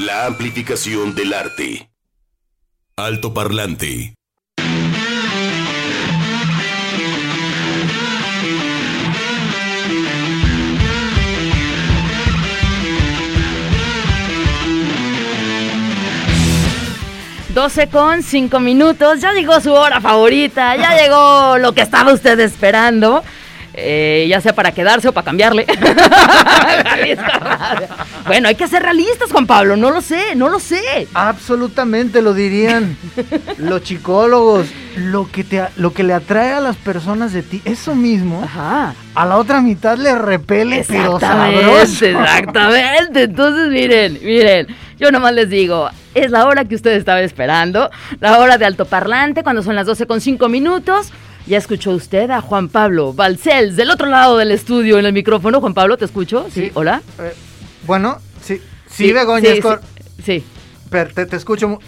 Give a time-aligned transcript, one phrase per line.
[0.00, 1.90] La amplificación del arte.
[2.96, 4.14] Alto parlante.
[17.52, 22.40] Doce con cinco minutos, ya llegó su hora favorita, ya llegó lo que estaba usted
[22.40, 23.22] esperando.
[23.74, 25.64] Eh, ya sea para quedarse o para cambiarle.
[28.26, 31.06] bueno, hay que ser realistas, Juan Pablo, no lo sé, no lo sé.
[31.14, 32.96] Absolutamente lo dirían
[33.58, 34.66] los psicólogos.
[34.96, 38.94] Lo que, te, lo que le atrae a las personas de ti, eso mismo, Ajá.
[39.14, 42.06] a la otra mitad le repele, pero sabroso.
[42.06, 43.22] exactamente.
[43.22, 44.66] Entonces, miren, miren,
[44.98, 49.44] yo nomás les digo, es la hora que ustedes estaban esperando, la hora de altoparlante,
[49.44, 51.12] cuando son las 12 con 5 minutos.
[51.50, 55.60] Ya escuchó usted a Juan Pablo Balcells del otro lado del estudio en el micrófono.
[55.60, 56.46] Juan Pablo, ¿te escucho?
[56.54, 56.70] Sí, Sí.
[56.74, 57.02] hola.
[57.18, 57.34] Eh,
[57.88, 59.80] bueno, sí, sí, Begoña, sí, es cor-
[60.18, 60.44] sí, sí.
[60.90, 61.80] pero te, te escucho.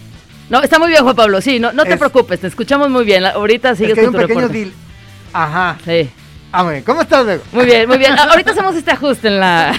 [0.50, 1.40] No, está muy bien, Juan Pablo.
[1.40, 3.24] Sí, no, no te Es- preocupes, te escuchamos muy bien.
[3.24, 4.72] Ahorita es sigues que hay con un tu pequeño deal.
[5.32, 5.78] Ajá.
[5.84, 6.10] Sí.
[6.50, 6.84] Ah, muy bien.
[6.84, 7.44] ¿Cómo estás, Bego?
[7.52, 8.18] Muy bien, muy bien.
[8.18, 9.72] Ahorita hacemos este ajuste en la.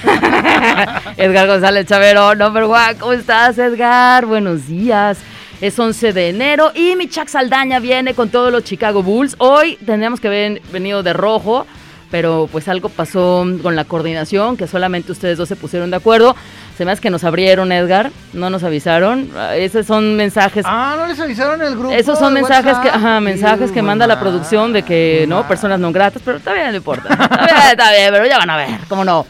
[1.18, 2.96] Edgar González Chavero, number one.
[3.02, 4.26] ¿Cómo estás, Edgar?
[4.28, 5.18] Buenos días.
[5.62, 9.36] Es 11 de enero y mi Chuck Saldaña viene con todos los Chicago Bulls.
[9.38, 11.66] Hoy tendríamos que haber venido de rojo,
[12.12, 16.36] pero pues algo pasó con la coordinación, que solamente ustedes dos se pusieron de acuerdo.
[16.78, 18.12] Se me hace que nos abrieron, Edgar.
[18.34, 19.30] No nos avisaron.
[19.56, 20.66] Esos son mensajes.
[20.68, 21.94] Ah, no les avisaron el grupo.
[21.94, 25.48] Esos son mensajes que, ajá, mensajes que manda la producción de que, ¿no?
[25.48, 27.10] Personas no gratas, pero está bien, no importa.
[27.14, 29.26] Está bien, está bien, pero ya van a ver, cómo no.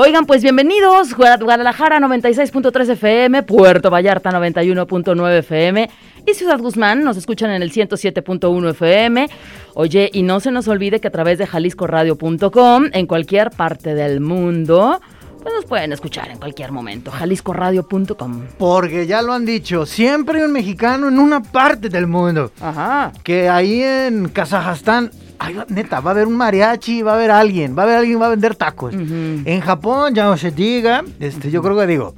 [0.00, 5.90] Oigan, pues bienvenidos, Guad- Guadalajara 96.3 FM, Puerto Vallarta 91.9 FM
[6.24, 9.28] y Ciudad Guzmán nos escuchan en el 107.1 FM.
[9.74, 14.20] Oye, y no se nos olvide que a través de jaliscoradio.com, en cualquier parte del
[14.20, 15.00] mundo,
[15.42, 18.42] pues nos pueden escuchar en cualquier momento, jaliscoradio.com.
[18.56, 22.52] Porque ya lo han dicho, siempre hay un mexicano en una parte del mundo.
[22.60, 23.10] Ajá.
[23.24, 27.76] Que ahí en Kazajstán, ay, neta, va a haber un mariachi, va a haber alguien,
[27.76, 28.94] va a haber alguien que va a vender tacos.
[28.94, 29.42] Ujú.
[29.44, 32.14] En Japón, ya no se diga, este, yo creo que digo,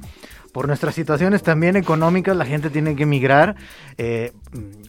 [0.51, 3.55] por nuestras situaciones también económicas, la gente tiene que emigrar.
[3.97, 4.33] Eh,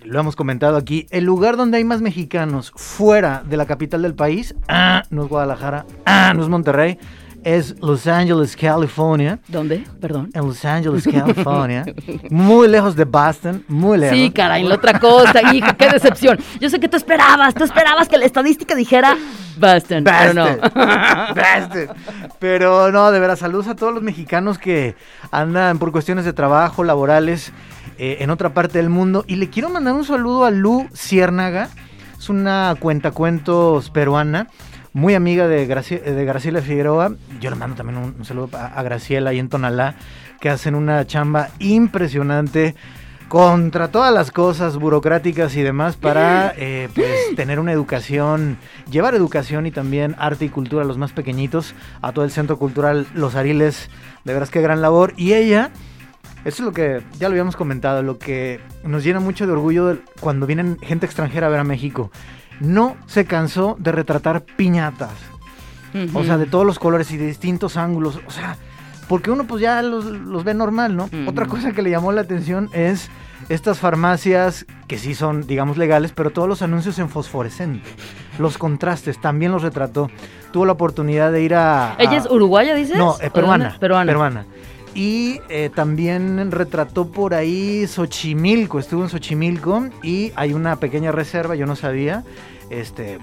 [0.05, 1.07] lo hemos comentado aquí.
[1.11, 5.29] El lugar donde hay más mexicanos fuera de la capital del país, ah, no es
[5.29, 6.99] Guadalajara, ah, no es Monterrey,
[7.45, 9.39] es Los Angeles, California.
[9.49, 9.85] ¿Dónde?
[10.01, 10.31] Perdón.
[10.35, 11.85] En Los Angeles, California.
[12.31, 14.17] muy lejos de Boston, muy lejos.
[14.17, 16.39] Sí, caray, la otra cosa, hija, qué decepción.
[16.61, 19.17] Yo sé que tú esperabas, tú esperabas que la estadística dijera
[19.59, 20.45] Boston, pero no.
[21.35, 21.97] Bastard.
[22.39, 24.97] Pero no, de veras, saludos a todos los mexicanos que
[25.31, 27.53] andan por cuestiones de trabajo, laborales,
[27.99, 29.25] eh, en otra parte del mundo.
[29.27, 31.69] Y le quiero mandar un saludo a Lu Ciérnaga.
[32.19, 34.47] Es una cuentacuentos peruana,
[34.93, 37.13] muy amiga de, Graci- de Graciela Figueroa.
[37.41, 39.95] Yo le mando también un, un saludo a, a Graciela y en Tonalá,
[40.41, 42.75] que hacen una chamba impresionante
[43.29, 48.59] contra todas las cosas burocráticas y demás para eh, pues tener una educación,
[48.91, 52.59] llevar educación y también arte y cultura a los más pequeñitos, a todo el Centro
[52.59, 53.89] Cultural Los Ariles,
[54.25, 55.15] de veras qué gran labor.
[55.17, 55.71] Y ella,
[56.45, 59.97] eso es lo que ya lo habíamos comentado, lo que nos llena mucho de orgullo
[60.21, 62.11] cuando vienen gente extranjera a ver a México.
[62.63, 65.11] No se cansó de retratar piñatas.
[66.15, 68.19] O sea, de todos los colores y de distintos ángulos.
[68.27, 68.57] O sea,
[69.09, 71.11] porque uno pues ya los, los ve normal, ¿no?
[71.27, 73.11] Otra cosa que le llamó la atención es
[73.49, 77.89] estas farmacias que sí son, digamos, legales, pero todos los anuncios en fosforescente.
[78.39, 80.11] Los contrastes también los retrató.
[80.53, 81.97] Tuvo la oportunidad de ir a...
[81.99, 82.97] ¿Ella es uruguaya, dices?
[82.97, 83.79] No, ¿O es peruana, dónde?
[83.81, 84.13] Peruana.
[84.13, 84.47] Peruana.
[84.95, 91.55] Y eh, también retrató por ahí Xochimilco, estuvo en Xochimilco y hay una pequeña reserva,
[91.55, 92.25] yo no sabía.
[92.73, 93.19] Este,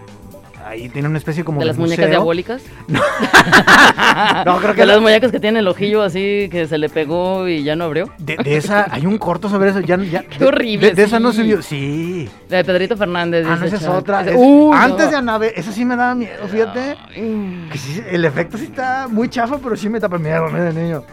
[0.65, 2.09] ahí tiene una especie como ¿De de las muñecas museo.
[2.11, 2.61] diabólicas?
[4.45, 6.89] No, creo que De la- las muñecas que tienen el ojillo así, que se le
[6.89, 8.09] pegó y ya no abrió.
[8.17, 9.79] De, de esa, hay un corto sobre eso.
[9.81, 11.61] Ya, ya, Qué horrible, De, de esa no se vio.
[11.61, 12.29] Sí.
[12.49, 13.45] La de Pedrito Fernández.
[13.49, 14.21] Ah, no, esa es otra.
[14.21, 14.35] Es-
[14.73, 15.11] antes no.
[15.11, 16.95] de Anabel, esa sí me daba miedo, fíjate.
[17.15, 17.67] Ay.
[17.71, 20.71] Que sí, el efecto sí está muy chafa, pero sí me tapa el miedo, mira,
[20.71, 21.03] niño.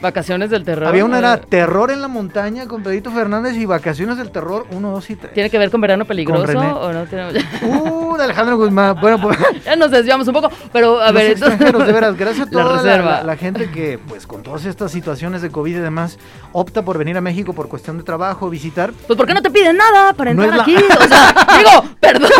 [0.00, 0.86] Vacaciones del terror.
[0.88, 4.90] Había una, era Terror en la Montaña con Pedrito Fernández y Vacaciones del Terror 1,
[4.92, 5.32] 2 y 3.
[5.34, 6.66] ¿Tiene que ver con verano peligroso René.
[6.72, 7.04] o no?
[7.06, 8.96] Tenemos- Uh, de Alejandro Guzmán.
[9.00, 9.38] Bueno, pues.
[9.64, 12.96] ya nos desviamos un poco, pero a los ver, de veras, gracias a toda la,
[12.98, 16.18] la- la gente que, pues, con todas estas situaciones de COVID y demás,
[16.52, 18.92] opta por venir a México por cuestión de trabajo, visitar.
[19.06, 20.76] Pues ¿por qué no te piden nada para entrar aquí?
[20.76, 22.30] O sea, digo, perdón.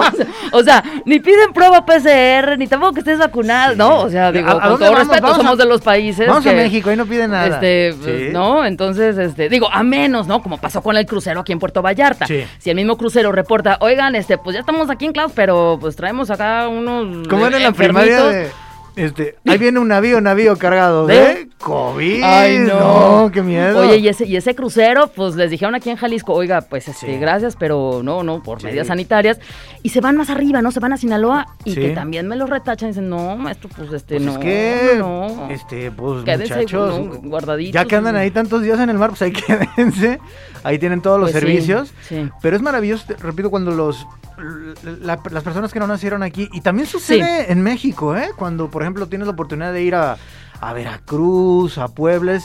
[0.00, 3.72] o, sea, o sea, ni piden prueba PCR, ni tampoco que estés vacunado.
[3.72, 3.78] Sí.
[3.78, 4.98] No, o sea, digo, ¿A- a con todo vamos?
[4.98, 7.46] respeto, Vamos a- somos de los países Vamos que, a México, ahí no pide nada.
[7.60, 8.32] Este, Sí.
[8.32, 8.64] ¿no?
[8.64, 10.42] Entonces, este, digo, a menos, ¿no?
[10.42, 12.26] Como pasó con el crucero aquí en Puerto Vallarta.
[12.26, 12.44] Sí.
[12.58, 15.96] Si el mismo crucero reporta, oigan, este, pues ya estamos aquí en Klaus, pero pues
[15.96, 18.06] traemos acá unos ¿Cómo era en la enfermitos".
[18.06, 18.50] primaria de,
[18.94, 21.14] este, ahí viene un navío, navío cargado ¿De?
[21.14, 22.22] de COVID.
[22.22, 23.30] Ay, no.
[23.32, 23.80] qué miedo.
[23.80, 27.06] Oye, y ese, y ese crucero, pues les dijeron aquí en Jalisco, oiga, pues este,
[27.06, 27.18] Sí.
[27.18, 28.66] gracias, pero no, no, por Sí.
[28.66, 29.38] medidas sanitarias.
[29.82, 30.70] Y se van más arriba, ¿no?
[30.72, 31.80] Se van a Sinaloa y Sí.
[31.80, 34.32] que también me lo retachan y dicen, no, maestro, pues este, Pues no.
[34.32, 35.50] es que, no, no.
[35.50, 37.28] este, pues Quédense, muchachos, ¿no?
[37.30, 37.72] guardaditos.
[37.80, 39.32] ya que andan ahí tantos días en el mar, pues ahí
[39.76, 40.18] quédense.
[40.64, 41.92] Ahí tienen todos los Pues servicios.
[42.08, 42.28] sí.
[42.40, 44.06] Pero es maravilloso, te- repito, cuando los
[45.02, 48.30] la- las personas que no nacieron aquí, y también sucede en México, ¿eh?
[48.36, 50.16] Cuando, por ejemplo, tienes la oportunidad de ir a,
[50.62, 52.38] a Veracruz, a Puebla,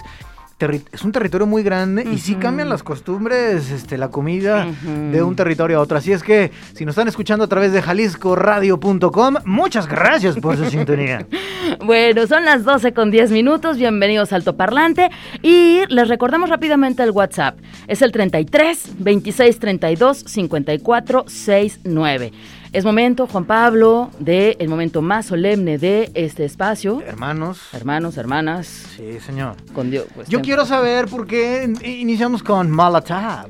[0.59, 4.65] terri- es un territorio muy grande y sí cambian las costumbres, este, la comida
[5.11, 5.97] de un territorio a otro.
[5.99, 10.65] Así es que, si nos están escuchando a través de jaliscoradio.com, muchas gracias por su
[10.65, 11.25] sintonía.
[11.85, 13.77] Bueno, son las 12 con 10 minutos.
[13.77, 15.09] Bienvenidos al Altoparlante.
[15.43, 17.57] Y les recordamos rápidamente el WhatsApp.
[17.87, 22.31] Es el 33 26 32 54 69.
[22.77, 27.01] Es momento, Juan Pablo, de el momento más solemne de este espacio.
[27.01, 27.59] Hermanos.
[27.73, 29.55] Hermanos, hermanas, Sí, señor.
[29.73, 30.05] con Dios.
[30.13, 33.49] pues, Yo quiero saber por qué in- iniciamos con Malatab.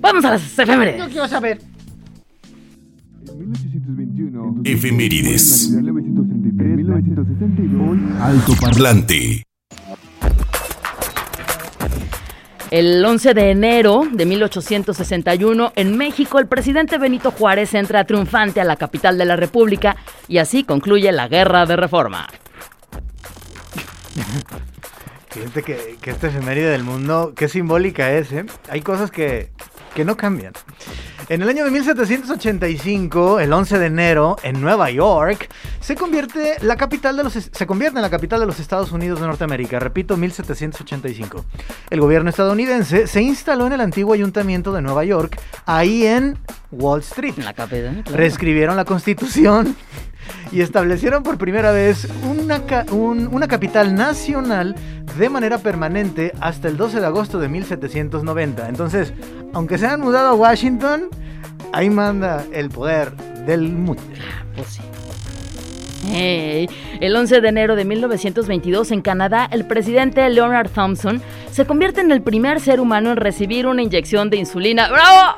[0.00, 0.98] Vamos a las efemérides.
[0.98, 1.60] Yo quiero saber.
[3.28, 4.62] En 1821.
[4.64, 5.68] Efemérides.
[5.68, 8.20] En 1933, 1962.
[8.20, 9.44] Alto Parlante.
[12.70, 18.64] El 11 de enero de 1861, en México, el presidente Benito Juárez entra triunfante a
[18.64, 19.96] la capital de la República
[20.28, 22.28] y así concluye la Guerra de Reforma.
[25.30, 28.44] Fíjate que, que esta efeméride del mundo, qué simbólica es, ¿eh?
[28.68, 29.50] Hay cosas que,
[29.94, 30.52] que no cambian.
[31.28, 35.50] En el año de 1785, el 11 de enero, en Nueva York,
[35.80, 39.20] se convierte, la capital de los, se convierte en la capital de los Estados Unidos
[39.20, 39.78] de Norteamérica.
[39.78, 41.44] Repito, 1785.
[41.90, 46.38] El gobierno estadounidense se instaló en el antiguo ayuntamiento de Nueva York, ahí en
[46.70, 47.34] Wall Street.
[47.36, 48.02] La capital.
[48.04, 48.16] claro.
[48.16, 49.76] reescribieron la constitución
[50.52, 54.74] y establecieron por primera vez una, una capital nacional
[55.18, 58.68] de manera permanente hasta el 12 de agosto de 1790.
[58.68, 59.12] Entonces,
[59.52, 61.08] aunque se han mudado a Washington,
[61.72, 63.12] ahí manda el poder
[63.46, 64.02] del mundo.
[64.54, 64.82] Pues sí.
[67.00, 71.20] El 11 de enero de 1922 en Canadá, el presidente Leonard Thompson
[71.50, 74.88] se convierte en el primer ser humano en recibir una inyección de insulina.
[74.88, 75.36] ¡Bravo!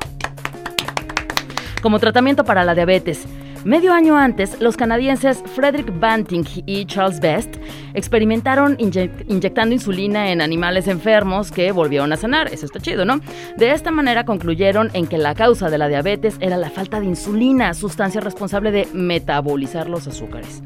[1.82, 3.26] Como tratamiento para la diabetes.
[3.64, 7.56] Medio año antes, los canadienses Frederick Banting y Charles Best
[7.92, 12.48] experimentaron inye- inyectando insulina en animales enfermos que volvieron a sanar.
[12.52, 13.20] Eso está chido, ¿no?
[13.58, 17.06] De esta manera concluyeron en que la causa de la diabetes era la falta de
[17.06, 20.62] insulina, sustancia responsable de metabolizar los azúcares.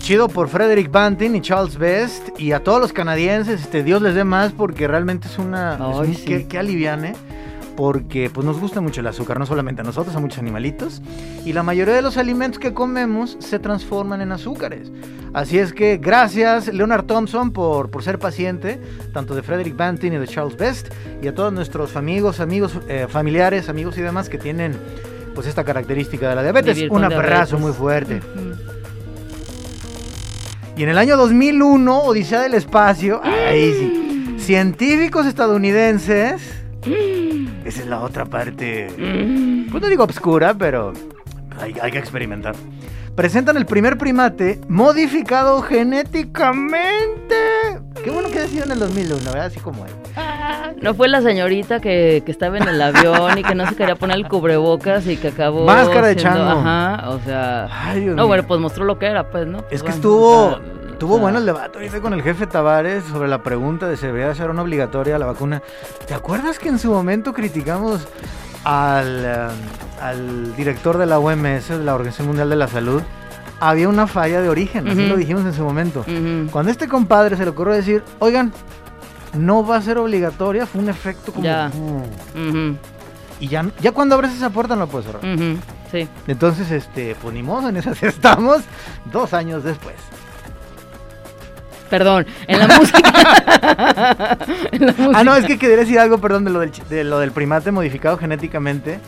[0.00, 4.14] Chido por Frederick Banting y Charles Best y a todos los canadienses, este, Dios les
[4.14, 5.74] dé más porque realmente es una...
[5.74, 6.24] es Ay, un- sí.
[6.24, 7.14] que, que aliviane.
[7.82, 11.02] Porque pues nos gusta mucho el azúcar, no solamente a nosotros, a muchos animalitos.
[11.44, 14.92] Y la mayoría de los alimentos que comemos se transforman en azúcares.
[15.34, 18.80] Así es que gracias Leonard Thompson por, por ser paciente,
[19.12, 23.08] tanto de Frederick Banting y de Charles Best, y a todos nuestros amigos, amigos, eh,
[23.08, 24.76] familiares, amigos y demás que tienen
[25.34, 26.76] pues esta característica de la diabetes.
[26.76, 27.58] Vivir Un diabetes.
[27.58, 28.20] muy fuerte.
[30.76, 36.42] Y en el año 2001, Odisea del Espacio, ahí sí, científicos estadounidenses,
[37.64, 38.88] esa es la otra parte,
[39.70, 40.92] pues no digo obscura, pero
[41.60, 42.54] hay, hay que experimentar.
[43.14, 47.36] Presentan el primer primate modificado genéticamente.
[48.02, 49.46] Qué bueno que ha sido en el 2001, ¿verdad?
[49.46, 49.92] Así como él.
[50.80, 53.94] No fue la señorita que, que estaba en el avión y que no se quería
[53.96, 55.64] poner el cubrebocas y que acabó.
[55.64, 56.60] Máscara de siendo- chango.
[56.60, 57.68] Ajá, o sea.
[57.70, 58.28] Ay, Dios no, mío.
[58.28, 59.58] bueno, pues mostró lo que era, pues, ¿no?
[59.58, 60.60] Es Pues, que bueno, estuvo, o sea,
[61.02, 63.96] estuvo o sea, bueno el debate ahorita con el jefe Tavares sobre la pregunta de
[63.96, 65.60] si debería ser una obligatoria la vacuna.
[66.06, 68.06] ¿Te acuerdas que en su momento criticamos
[68.62, 69.48] al, eh,
[70.00, 73.02] al director de la OMS, de la Organización Mundial de la Salud?
[73.58, 76.04] Había una falla de origen, así lo dijimos en su momento.
[76.52, 78.52] Cuando este compadre se le ocurrió decir, oigan,
[79.36, 81.44] no va a ser obligatoria, fue un efecto como...
[81.44, 81.70] Ya.
[81.74, 82.76] Ujú,
[83.40, 85.22] Y ya, ya cuando abres esa puerta no la puedes cerrar.
[85.90, 86.08] Sí.
[86.26, 88.62] Entonces, este, pues ni modo, en esas estamos
[89.12, 89.96] dos años después.
[91.92, 94.38] Perdón, en la música.
[94.72, 95.18] en la música.
[95.18, 97.70] Ah, no, es que quería decir algo, perdón, de lo del, de lo del primate
[97.70, 98.98] modificado genéticamente.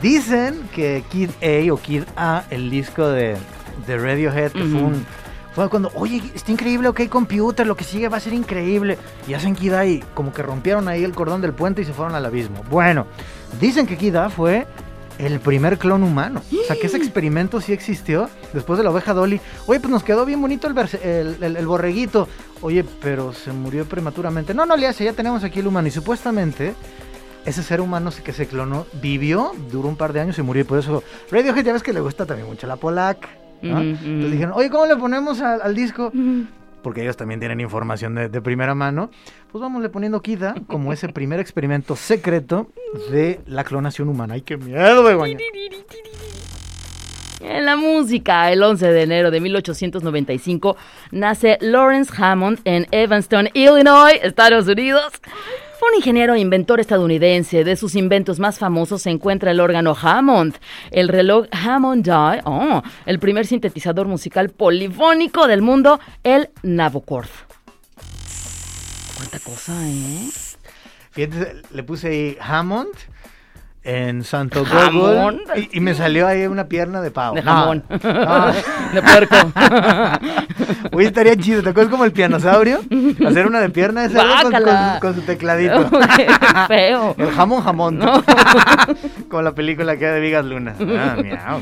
[0.00, 3.36] Dicen que Kid A o Kid A, el disco de,
[3.86, 5.06] de Radiohead, que fue un...
[5.54, 8.98] Fue cuando, oye, está increíble, ok, computer, lo que sigue va a ser increíble.
[9.28, 11.92] Y hacen Kid A y como que rompieron ahí el cordón del puente y se
[11.92, 12.64] fueron al abismo.
[12.68, 13.06] Bueno,
[13.60, 14.66] dicen que Kid A fue
[15.22, 16.42] el primer clon humano.
[16.52, 19.40] O sea, que ese experimento sí existió después de la oveja Dolly.
[19.66, 22.28] Oye, pues nos quedó bien bonito el, el, el- el borreguito.
[22.60, 24.52] Oye, pero se murió prematuramente.
[24.54, 25.88] No, no le hace, ya tenemos aquí el humano.
[25.88, 26.74] Y supuestamente,
[27.44, 30.62] ese ser humano que se clonó vivió, duró un par de años y murió.
[30.62, 33.28] Y por eso, Radiohead, ya ves que le gusta también mucho la Polak.
[33.62, 33.74] ¿no?
[33.76, 33.80] Ujú.
[33.80, 36.08] Entonces dijeron, oye, ¿cómo le ponemos al, al disco?
[36.08, 36.46] Ujú.
[36.82, 39.10] Porque ellos también tienen información de, primera mano,
[39.50, 42.68] pues vamos le poniendo Kida como ese primer experimento secreto
[43.10, 44.34] de la clonación humana.
[44.34, 45.38] ¡Ay, qué miedo, Begoña!
[47.40, 50.76] En la música, el 11 de enero de 1895,
[51.10, 55.12] nace Lawrence Hammond en Evanston, Illinois, Estados Unidos.
[55.84, 57.64] Un ingeniero e inventor estadounidense.
[57.64, 60.54] De sus inventos más famosos se encuentra el órgano Hammond,
[60.92, 67.26] el reloj Hammond Die, oh, el primer sintetizador musical polifónico del mundo, el Navochord.
[69.16, 70.28] Cuánta cosa, ¿eh?
[71.10, 72.94] Fíjate, le puse ahí Hammond
[73.84, 74.64] en Santo.
[74.64, 77.34] Google y, y me salió ahí una pierna de pavo.
[77.34, 77.50] De No.
[77.52, 77.84] jamón.
[77.90, 78.52] No.
[78.92, 79.36] De puerco.
[80.92, 81.62] Oye, estaría chido.
[81.62, 82.80] ¿Te acuerdas como el pianosaurio?
[83.26, 84.98] Hacer una de pierna esa con, Guácala.
[85.00, 85.90] con- con su tecladito.
[86.68, 87.14] Feo.
[87.18, 87.98] El jamón jamón.
[87.98, 88.22] No.
[89.28, 90.74] Como la película que de Vigas Luna.
[90.80, 91.60] Ah, miau.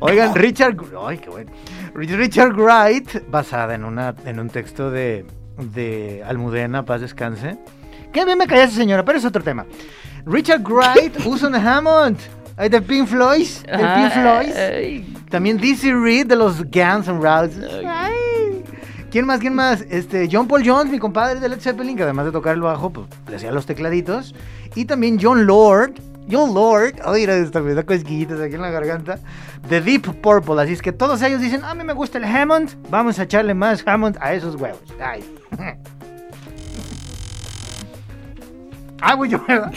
[0.00, 0.76] Oigan, Richard.
[1.06, 1.50] Ay, qué bueno.
[1.94, 5.26] Richard Wright, basada en, una, en un texto de,
[5.58, 7.58] de Almudena, paz descanse.
[8.12, 9.66] Qué bien me callaste, señora, pero es otro tema.
[10.28, 12.18] Richard Wright usa un Hammond.
[12.58, 13.46] De Pink Floyd.
[13.66, 14.56] Del Pink Floyd.
[14.56, 15.14] ay.
[15.30, 17.84] También Dizzy Reed de los Guns N' Roses.
[17.86, 18.64] Ay.
[19.10, 19.38] ¿Quién más?
[19.40, 19.82] ¿Quién más?
[19.88, 22.90] Este, John Paul Jones, mi compadre de Led Zeppelin, que además de tocar el bajo,
[22.90, 24.34] pues le hacía los tecladitos.
[24.74, 25.92] Y también John Lord.
[26.30, 29.18] John Lord, ay, mira, esta me da cosquillitas aquí en la garganta.
[29.68, 30.60] The Deep Purple.
[30.60, 33.54] Así es que todos ellos dicen, a mí me gusta el Hammond, vamos a echarle
[33.54, 34.82] más Hammond a esos huevos.
[35.00, 35.24] Ay.
[39.00, 39.72] Ah, voy yo, ¿verdad?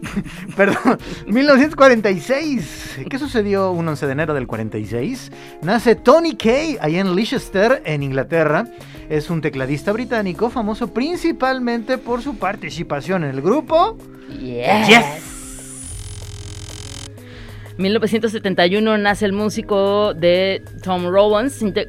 [0.56, 0.98] Perdón.
[1.26, 3.00] 1946.
[3.08, 5.30] ¿Qué sucedió un 11 de enero del 46?
[5.62, 8.64] Nace Tony Kay, allá en Leicester, en Inglaterra.
[9.10, 13.98] Es un tecladista británico famoso principalmente por su participación en el grupo.
[14.40, 14.88] Yes.
[14.88, 15.04] Yes.
[17.78, 21.04] 1971 nace el músico de Tom
[21.62, 21.88] inte-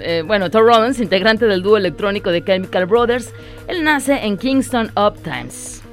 [0.00, 3.32] eh, bueno, Tom Rollins, integrante del dúo electrónico de Chemical Brothers.
[3.66, 5.83] Él nace en Kingston Uptimes.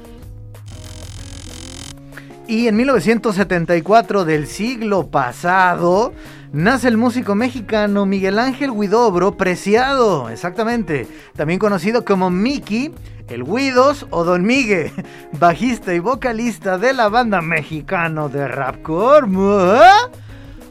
[2.52, 6.12] Y en 1974 del siglo pasado
[6.52, 12.92] nace el músico mexicano Miguel Ángel Huidobro Preciado, exactamente, también conocido como Miki,
[13.28, 14.92] el Huidos o Don Migue,
[15.40, 20.10] bajista y vocalista de la banda mexicano de rapcore Mo-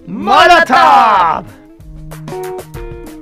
[0.05, 1.45] Molotov.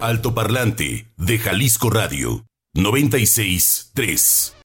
[0.01, 2.43] Altoparlante de Jalisco Radio
[2.75, 4.58] 96.3.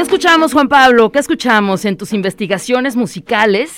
[0.00, 1.12] ¿Qué escuchamos, Juan Pablo?
[1.12, 3.70] ¿Qué escuchamos en tus investigaciones musicales?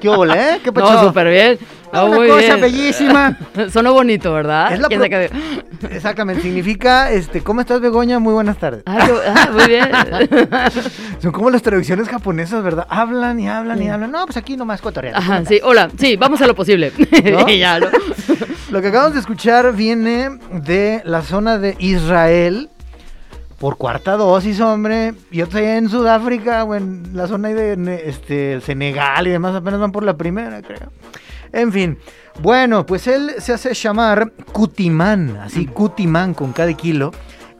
[0.00, 0.60] ¿Qué ole, eh?
[0.62, 1.08] ¿Qué No, pasó?
[1.08, 1.58] súper bien.
[1.92, 2.60] No, Una muy cosa bien.
[2.60, 3.36] bellísima.
[3.72, 4.72] Sonó bonito, ¿verdad?
[4.72, 5.88] Es la ¿Quién pro-?
[5.90, 8.20] Exactamente, significa, este, ¿cómo estás Begoña?
[8.20, 8.84] Muy buenas tardes.
[8.86, 9.90] Ah, qué- ah, muy bien.
[11.20, 12.86] Son como las traducciones japonesas, ¿verdad?
[12.88, 14.12] Hablan y hablan y hablan.
[14.12, 15.18] No, pues aquí nomás cotorreando.
[15.18, 16.92] Ajá, sí, hola, sí, vamos a lo posible.
[17.32, 17.48] ¿No?
[17.60, 17.88] Ya, ¿no?
[18.70, 22.70] Lo que acabamos de escuchar viene de la zona de Israel
[23.58, 25.12] por cuarta dosis, hombre.
[25.32, 29.56] Y otros allá en Sudáfrica o en la zona ahí de este, Senegal y demás
[29.56, 30.92] apenas van por la primera, creo.
[31.52, 31.98] En fin.
[32.40, 37.10] Bueno, pues él se hace llamar Kutimán, así Kutimán con cada kilo.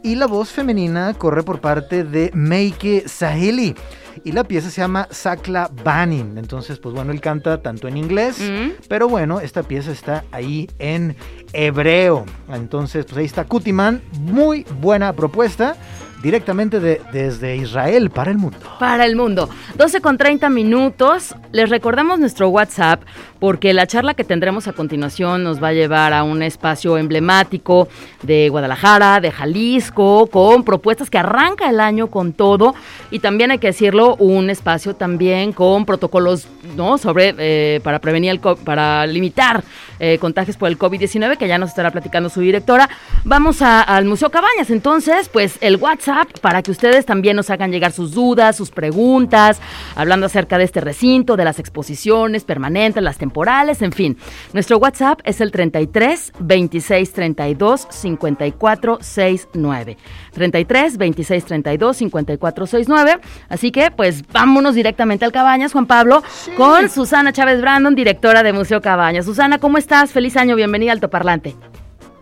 [0.04, 3.74] Y la voz femenina corre por parte de Meike Saheli.
[4.24, 6.36] Y la pieza se llama Sakla Banin.
[6.38, 8.82] Entonces, pues bueno, él canta tanto en inglés, Mm.
[8.88, 11.16] pero bueno, esta pieza está ahí en
[11.52, 12.24] hebreo.
[12.52, 14.02] Entonces, pues ahí está Kutiman.
[14.20, 15.76] Muy buena propuesta.
[16.22, 18.58] Directamente de- desde Israel para el mundo.
[18.78, 19.48] Para el mundo.
[19.76, 21.34] 12 con 30 minutos.
[21.52, 23.02] Les recordamos nuestro WhatsApp
[23.38, 27.88] porque la charla que tendremos a continuación nos va a llevar a un espacio emblemático
[28.22, 32.74] de Guadalajara, de Jalisco, con propuestas que arranca el año con todo
[33.10, 36.46] y también hay que decirlo, un espacio también con protocolos
[36.76, 36.98] ¿no?
[36.98, 39.64] sobre eh, para prevenir el para limitar
[39.98, 42.90] eh, contagios por el COVID-19 que ya nos estará platicando su directora.
[43.24, 46.09] Vamos al Museo Cabañas, entonces, pues el WhatsApp
[46.40, 49.60] para que ustedes también nos hagan llegar sus dudas, sus preguntas,
[49.94, 54.16] hablando acerca de este recinto, de las exposiciones permanentes, las temporales, en fin.
[54.52, 59.96] Nuestro WhatsApp es el 33 26 32 54 69.
[60.32, 63.20] 33 26 32 54 69.
[63.48, 66.22] Así que, pues vámonos directamente al Cabañas, Juan Pablo,
[66.56, 69.24] con Susana Chávez Brandon, directora de Museo Cabañas.
[69.24, 70.12] Susana, ¿cómo estás?
[70.12, 71.69] Feliz año, bienvenida al Toparlante.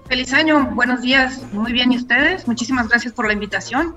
[0.09, 2.49] Feliz año, buenos días, muy bien, ¿y ustedes?
[2.49, 3.95] Muchísimas gracias por la invitación.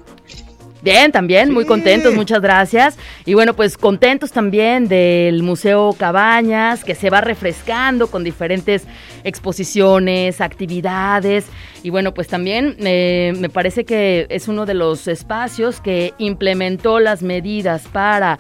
[0.82, 2.98] Bien, también, muy contentos, muchas gracias.
[3.26, 8.84] Y bueno, pues contentos también del Museo Cabañas, que se va refrescando con diferentes
[9.24, 11.46] exposiciones, actividades.
[11.82, 17.00] Y bueno, pues también eh, me parece que es uno de los espacios que implementó
[17.00, 18.38] las medidas para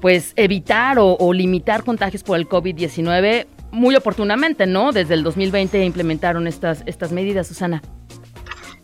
[0.00, 3.46] pues evitar o, o limitar contagios por el COVID-19
[3.76, 4.90] muy oportunamente, ¿no?
[4.90, 7.82] Desde el 2020 implementaron estas, estas medidas, Susana.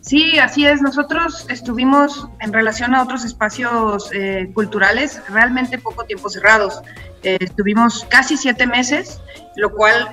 [0.01, 0.81] Sí, así es.
[0.81, 6.81] Nosotros estuvimos en relación a otros espacios eh, culturales realmente poco tiempo cerrados.
[7.23, 9.21] Eh, estuvimos casi siete meses,
[9.55, 10.09] lo cual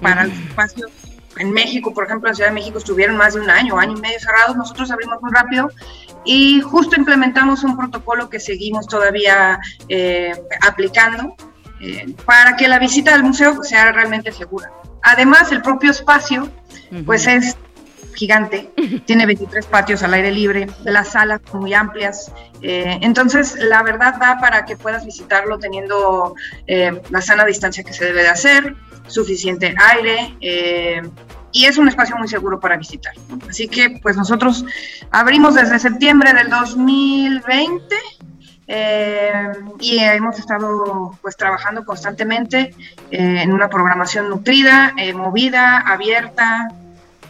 [0.00, 0.90] para los espacios
[1.38, 4.00] en México, por ejemplo, en Ciudad de México estuvieron más de un año, año y
[4.00, 4.54] medio cerrados.
[4.54, 5.70] Nosotros abrimos muy rápido
[6.24, 11.34] y justo implementamos un protocolo que seguimos todavía eh, aplicando
[11.82, 14.72] eh, para que la visita al museo sea realmente segura.
[15.02, 16.48] Además, el propio espacio,
[17.04, 17.56] pues es
[18.14, 18.70] gigante,
[19.06, 24.38] tiene 23 patios al aire libre, las salas muy amplias, eh, entonces la verdad da
[24.40, 26.34] para que puedas visitarlo teniendo
[26.66, 31.02] eh, la sana distancia que se debe de hacer, suficiente aire eh,
[31.50, 33.12] y es un espacio muy seguro para visitar.
[33.48, 34.64] Así que pues nosotros
[35.10, 37.96] abrimos desde septiembre del 2020
[38.68, 42.74] y hemos estado pues trabajando constantemente
[43.10, 46.68] en una programación nutrida, movida, abierta,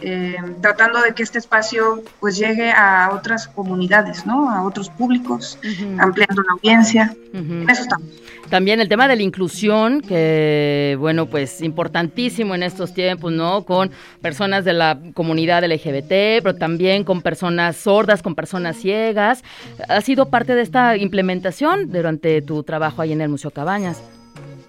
[0.01, 4.49] eh, tratando de que este espacio pues llegue a otras comunidades, ¿no?
[4.49, 5.57] A otros públicos,
[5.99, 7.15] ampliando la audiencia.
[7.33, 8.07] En eso estamos.
[8.49, 13.63] También el tema de la inclusión, que bueno, pues importantísimo en estos tiempos, ¿no?
[13.65, 13.89] Con
[14.21, 19.43] personas de la comunidad LGBT, pero también con personas sordas, con personas ciegas.
[19.87, 24.01] ¿Ha sido parte de esta implementación durante tu trabajo ahí en el Museo Cabañas?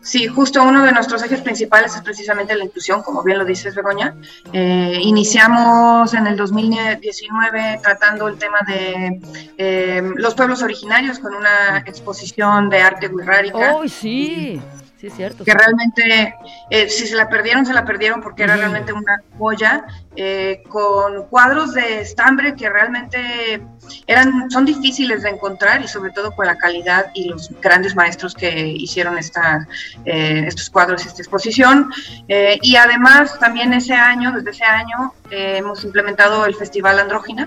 [0.05, 3.75] Sí, justo uno de nuestros ejes principales es precisamente la inclusión, como bien lo dices,
[3.75, 4.15] Begoña.
[4.53, 9.19] Eh, iniciamos en el 2019 tratando el tema de
[9.57, 13.75] eh, los pueblos originarios con una exposición de arte wixárika.
[13.75, 14.61] ¡Oh, sí!
[15.05, 15.45] Sí, cierto.
[15.45, 16.35] Que realmente,
[16.71, 19.85] eh, si se la perdieron, se la perdieron porque era realmente una joya
[20.17, 23.63] eh, con cuadros de estambre que realmente
[24.07, 28.35] eran, son difíciles de encontrar y sobre todo con la calidad y los grandes maestros
[28.35, 29.69] que hicieron esta,
[30.07, 31.93] eh, estos cuadros, esta exposición.
[32.27, 37.47] y además también ese año, desde ese año, hemos implementado el Festival Andrógina,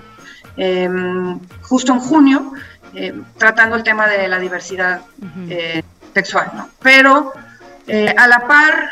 [1.62, 2.52] justo en junio,
[3.36, 5.00] tratando el tema de la diversidad.
[6.14, 6.68] sexual, ¿no?
[6.82, 7.32] Pero
[7.88, 8.90] eh, a la par,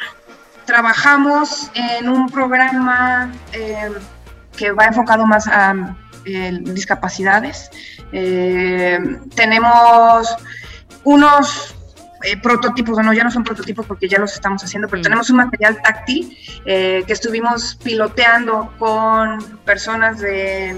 [0.64, 3.92] trabajamos en un programa eh,
[4.56, 5.74] que va enfocado más a
[6.24, 7.70] discapacidades.
[8.10, 8.98] Eh,
[9.36, 10.36] tenemos
[11.04, 11.76] unos
[12.42, 15.80] prototipos, no, ya no son prototipos porque ya los estamos haciendo, pero tenemos un material
[15.80, 20.76] táctil que estuvimos piloteando con personas de,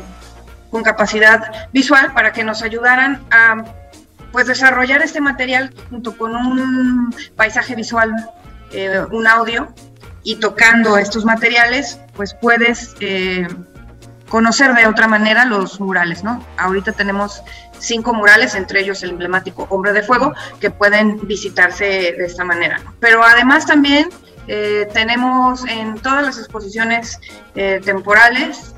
[0.71, 3.65] con capacidad visual para que nos ayudaran a
[4.33, 8.15] pues desarrollar este material junto con un paisaje visual,
[8.73, 9.69] eh, un audio
[10.23, 13.47] y tocando estos materiales, pues puedes eh,
[14.29, 16.45] conocer de otra manera los murales, ¿no?
[16.59, 17.43] Ahorita tenemos
[17.79, 22.81] cinco murales, entre ellos el emblemático Hombre de Fuego, que pueden visitarse de esta manera.
[23.01, 24.11] Pero además también
[24.49, 27.21] eh, tenemos en todas las exposiciones
[27.85, 28.75] temporales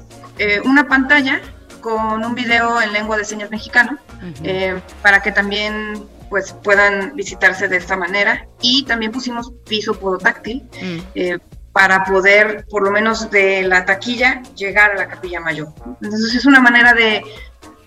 [0.64, 1.42] una pantalla
[1.80, 3.98] con un video en lengua de señas mexicano
[4.42, 8.46] eh, para que también pues puedan visitarse de esta manera.
[8.60, 10.98] Y también pusimos piso podotáctil mm.
[11.14, 11.38] eh,
[11.72, 15.68] para poder por lo menos de la taquilla llegar a la capilla mayor.
[16.00, 17.22] Entonces es una manera de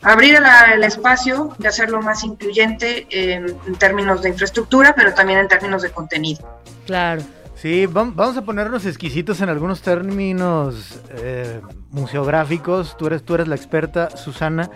[0.01, 0.37] abrir
[0.73, 5.91] el espacio de hacerlo más incluyente en términos de infraestructura pero también en términos de
[5.91, 6.59] contenido.
[6.85, 7.23] Claro
[7.63, 12.97] Sí, vamos a ponernos exquisitos en algunos términos eh, museográficos.
[12.97, 14.69] Tú eres, tú eres la experta, Susana.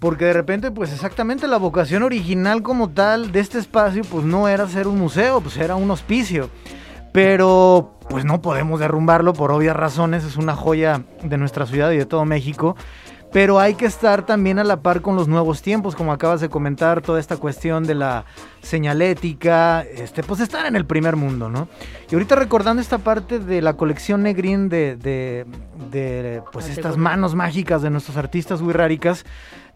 [0.00, 4.48] Porque de repente, pues exactamente la vocación original como tal de este espacio, pues no
[4.48, 6.50] era ser un museo, pues era un hospicio.
[7.12, 11.96] Pero pues no podemos derrumbarlo por obvias razones, es una joya de nuestra ciudad y
[11.96, 12.74] de todo México
[13.32, 16.48] pero hay que estar también a la par con los nuevos tiempos, como acabas de
[16.48, 18.24] comentar, toda esta cuestión de la
[18.62, 21.68] señalética, este, pues estar en el primer mundo, ¿no?
[22.10, 27.82] Y ahorita recordando esta parte de la colección Negrin de, de, pues estas manos mágicas
[27.82, 29.24] de nuestros artistas wixárikas,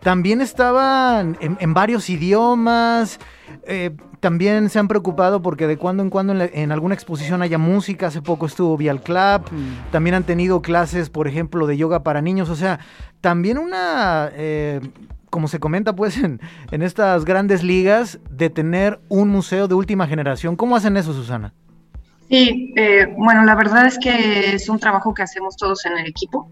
[0.01, 3.21] también estaban en, varios idiomas,
[3.65, 8.09] eh, también se han preocupado porque de cuando en cuando en, alguna exposición haya música,
[8.09, 9.91] hace poco estuvo Vial Club, mm.
[9.91, 12.81] también han tenido clases, por ejemplo, de yoga para niños, o sea,
[13.21, 14.81] también una, eh,
[15.31, 20.07] como se comenta pues en, en estas grandes ligas, de tener un museo de última
[20.07, 20.57] generación.
[20.57, 21.53] ¿Cómo hacen eso, Susana?
[22.31, 26.07] Sí, eh, bueno, la verdad es que es un trabajo que hacemos todos en el
[26.07, 26.49] equipo.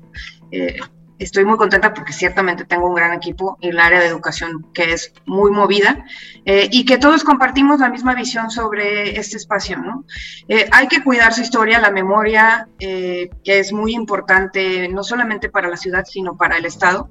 [0.50, 0.76] Eh,
[1.18, 4.92] estoy muy contenta porque ciertamente tengo un gran equipo en el área de educación que
[4.92, 6.04] es muy movida
[6.44, 9.78] eh, y que todos compartimos la misma visión sobre este espacio.
[9.78, 10.04] ¿no?
[10.48, 15.48] Eh, hay que cuidar su historia, la memoria, eh, que es muy importante no solamente
[15.48, 17.10] para la ciudad, sino para el Estado,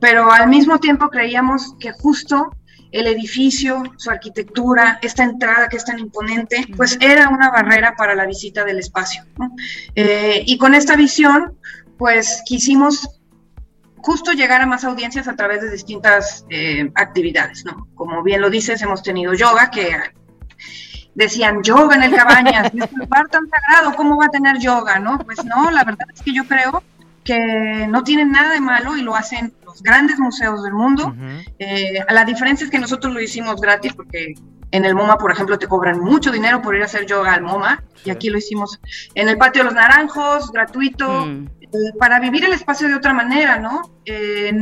[0.00, 2.50] pero al mismo tiempo creíamos que justo
[2.94, 8.14] el edificio, su arquitectura, esta entrada que es tan imponente, pues era una barrera para
[8.14, 9.24] la visita del espacio.
[9.36, 9.50] ¿no?
[9.96, 11.58] Eh, y con esta visión,
[11.98, 13.20] pues quisimos
[14.04, 17.88] justo llegar a más audiencias a través de distintas eh, actividades, ¿no?
[17.94, 19.96] Como bien lo dices, hemos tenido yoga, que
[21.14, 24.98] decían yoga en el Cabañas, es un lugar tan sagrado, ¿cómo va a tener yoga,
[24.98, 25.18] no?
[25.20, 26.82] Pues no, la verdad es que yo creo
[27.24, 31.06] que no tienen nada de malo y lo hacen los grandes museos del mundo.
[31.06, 31.52] Ujú.
[31.58, 34.34] Eh, la diferencia es que nosotros lo hicimos gratis porque
[34.76, 37.42] en el MoMA, por ejemplo, te cobran mucho dinero por ir a hacer yoga al
[37.42, 38.80] MoMA y aquí lo hicimos
[39.14, 41.46] en el Patio de los Naranjos, gratuito, Mm.
[41.60, 43.82] eh, para vivir el espacio de otra manera, ¿no?
[44.04, 44.52] Eh,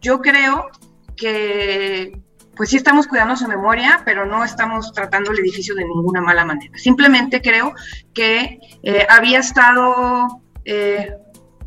[0.00, 0.68] yo creo
[1.16, 2.18] que
[2.56, 6.44] pues sí estamos cuidando su memoria, pero no estamos tratando el edificio de ninguna mala
[6.44, 6.76] manera.
[6.76, 7.72] Simplemente creo
[8.12, 11.14] que eh, había estado eh,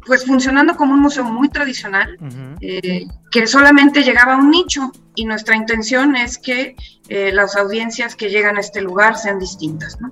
[0.05, 2.17] pues funcionando como un museo muy tradicional,
[2.61, 6.75] eh, que solamente llegaba a un nicho y nuestra intención es que
[7.09, 9.99] eh, las audiencias que llegan a este lugar sean distintas.
[9.99, 10.11] ¿no?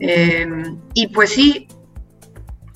[0.00, 0.46] Eh,
[0.94, 1.68] y pues sí,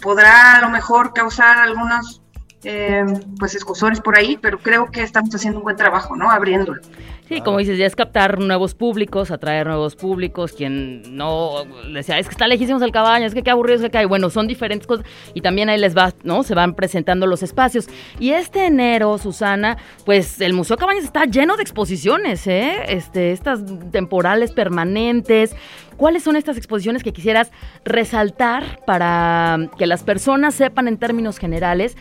[0.01, 2.23] podrá a lo mejor causar algunos
[2.65, 3.05] eh,
[3.39, 6.31] pues escosores por ahí, pero creo que estamos haciendo un buen trabajo, ¿no?
[6.31, 6.81] Abriéndolo.
[7.29, 12.27] Sí, como dices, ya es captar nuevos públicos, atraer nuevos públicos, quien no decía, es
[12.27, 14.09] que está lejísimos el cabaña, es que qué aburrido es el cabaña.
[14.09, 16.43] Bueno, son diferentes cosas y también ahí les va, ¿no?
[16.43, 17.87] Se van presentando los espacios.
[18.19, 22.85] Y este enero, Susana, pues el Museo Cabañas está lleno de exposiciones, ¿eh?
[22.89, 23.61] Este, estas
[23.93, 25.55] temporales permanentes.
[25.99, 27.51] ¿Cuáles son estas exposiciones que quisieras
[27.85, 31.97] resaltar para que las personas sepan en términos generales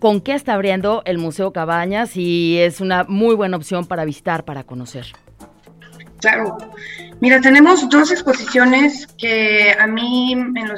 [0.00, 4.44] con qué está abriendo el Museo Cabañas y es una muy buena opción para visitar,
[4.44, 5.06] para conocer.
[6.20, 6.58] Claro.
[7.20, 10.74] Mira, tenemos dos exposiciones que a mí en lo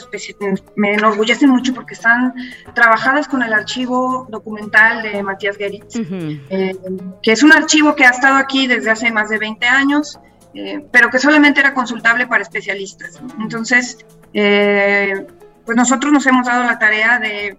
[0.74, 2.34] me enorgullecen mucho porque están
[2.74, 5.94] trabajadas con el archivo documental de Matías Geritz.
[5.96, 6.76] eh,
[7.22, 10.18] que es un archivo que ha estado aquí desde hace más de 20 años,
[10.54, 13.20] eh, pero que solamente era consultable para especialistas.
[13.40, 13.98] Entonces,
[14.34, 15.26] eh,
[15.64, 17.56] pues nosotros nos hemos dado la tarea de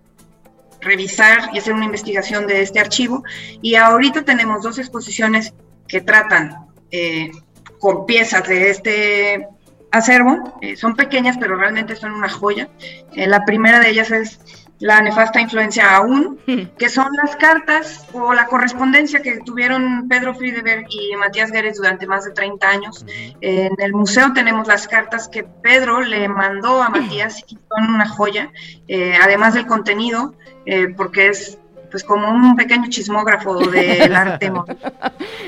[0.83, 3.23] revisar y hacer una investigación de este archivo
[3.61, 5.53] y ahorita tenemos dos exposiciones
[5.87, 7.31] que tratan eh,
[7.79, 9.47] con piezas de este
[9.91, 10.57] acervo.
[10.61, 12.69] Eh, son pequeñas, pero realmente son una joya.
[13.13, 14.39] Eh, la primera de ellas es
[14.79, 16.39] la nefasta influencia aún,
[16.77, 22.05] que son las cartas o la correspondencia que tuvieron Pedro Friedeberg y Matías Gueres durante
[22.05, 23.05] más de 30 años.
[23.39, 28.07] En el museo tenemos las cartas que Pedro le mandó a Matías y son una
[28.07, 28.51] joya,
[28.87, 31.59] eh, además del contenido, eh, porque es
[31.93, 34.51] pues como un pequeño chismógrafo del arte.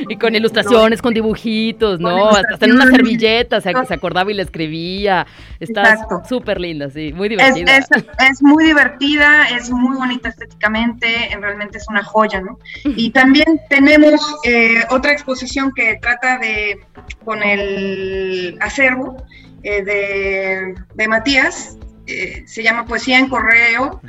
[0.08, 2.30] Y con ilustraciones, con dibujitos, ¿no?
[2.30, 5.26] Hasta en una servilleta se, se acordaba y le escribía.
[5.60, 6.22] Está Exacto.
[6.30, 7.78] súper linda, sí, muy divertida.
[7.78, 7.88] es,
[8.30, 12.60] es muy divertida, es muy bonita estéticamente, en- realmente es una joya, ¿no?
[12.84, 16.80] Y también tenemos eh, otra exposición que trata de,
[17.24, 19.18] con el acervo
[19.64, 21.78] eh, de, de Matías,
[22.08, 24.00] eh, se llama Poesía en Correo,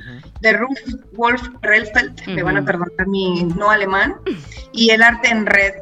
[0.40, 0.78] de Ruth
[1.12, 4.16] Wolf Relfeld, me van a perdonar mi no alemán,
[4.72, 5.74] y el arte en red.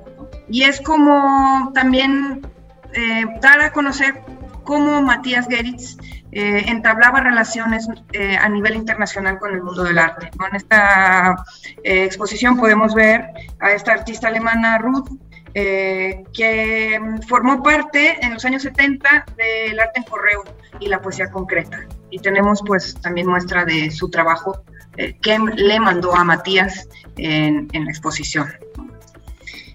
[0.49, 2.47] Y es como también
[2.93, 4.23] eh, dar a conocer
[4.65, 5.97] cómo Matías Geritz
[6.33, 10.31] eh, entablaba relaciones eh, a nivel internacional con el mundo del arte.
[10.39, 10.49] ¿no?
[10.49, 11.45] En esta
[11.83, 15.09] eh, exposición podemos ver a esta artista alemana Ruth,
[15.55, 20.43] eh, que formó parte en los años 70 del arte en correo
[20.81, 21.87] y la poesía concreta.
[22.15, 24.63] Y tenemos pues también muestra de su trabajo
[24.97, 28.47] eh, que le mandó a Matías en, en la exposición.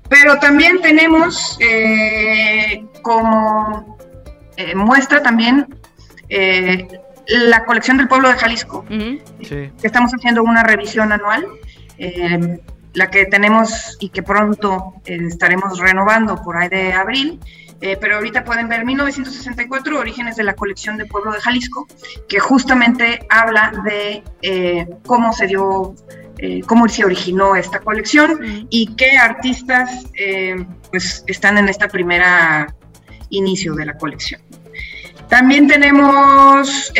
[0.08, 3.97] Pero también tenemos eh, como
[4.56, 5.67] eh, muestra también
[6.30, 6.88] eh,
[7.28, 9.19] la colección del pueblo de Jalisco, Ujú.
[9.43, 9.69] Sí.
[9.80, 11.45] que estamos haciendo una revisión anual,
[11.97, 12.58] eh,
[12.93, 17.38] la que tenemos y que pronto eh, estaremos renovando por ahí de abril.
[17.82, 21.88] Eh, pero ahorita pueden ver 1964, Orígenes de la colección del pueblo de Jalisco,
[22.28, 25.96] que justamente habla de eh, cómo se dio,
[26.38, 30.08] eh, cómo se originó esta colección y qué artistas
[30.92, 32.76] pues, están en esta primera
[33.30, 34.42] inicio de la colección.
[35.30, 36.92] También tenemos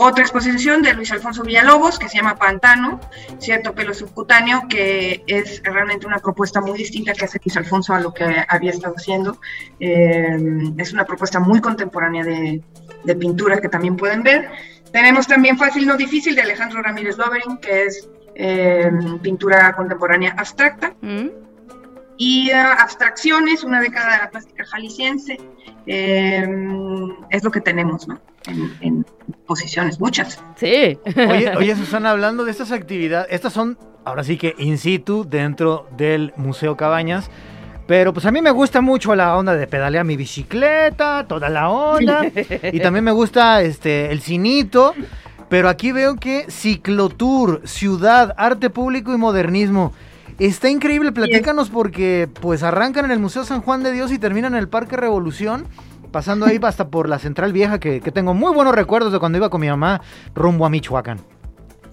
[0.00, 3.00] otra exposición de Luis Alfonso Villalobos que se llama Pantano,
[3.38, 8.00] cierto pelo subcutáneo, que es realmente una propuesta muy distinta que hace Luis Alfonso a
[8.00, 9.40] lo que había estado haciendo.
[9.80, 10.38] Eh,
[10.78, 12.62] es una propuesta muy contemporánea de,
[13.02, 14.48] de pintura que también pueden ver.
[14.92, 20.94] Tenemos también Fácil no difícil de Alejandro Ramírez Lovering, que es eh, pintura contemporánea abstracta
[21.00, 21.47] Mm.
[22.18, 25.40] Y uh, abstracciones, una década de la plástica jalisciense,
[25.86, 26.46] eh,
[27.30, 28.20] es lo que tenemos, ¿no?
[28.46, 29.06] En, en
[29.46, 30.42] posiciones, muchas.
[30.56, 30.98] Sí.
[31.16, 35.86] Oye, oye, Susana, hablando de estas actividades, estas son ahora sí que in situ dentro
[35.96, 37.30] del Museo Cabañas.
[37.86, 41.70] Pero pues a mí me gusta mucho la onda de pedalear mi bicicleta, toda la
[41.70, 42.26] onda.
[42.72, 44.94] y también me gusta este el cinito.
[45.48, 49.94] Pero aquí veo que ciclotour, ciudad, arte público y modernismo.
[50.38, 54.54] Está increíble, platícanos porque pues arrancan en el Museo San Juan de Dios y terminan
[54.54, 55.66] en el Parque Revolución,
[56.12, 59.38] pasando ahí hasta por la Central Vieja, que, que tengo muy buenos recuerdos de cuando
[59.38, 60.00] iba con mi mamá
[60.34, 61.18] rumbo a Michoacán.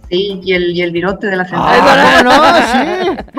[0.10, 1.80] Sí, y el, y el virote de la central.
[2.28, 3.26] Ah.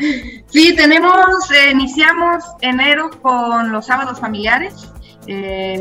[0.00, 0.40] Sí.
[0.48, 4.90] Sí, tenemos, eh, iniciamos enero con los sábados familiares.
[5.26, 5.80] Eh,